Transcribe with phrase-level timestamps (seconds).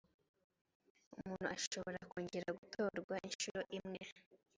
[1.17, 4.01] umuntu ashobora kongera gutorwa inshuro iimwe